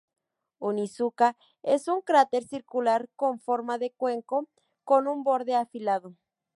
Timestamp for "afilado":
5.55-6.15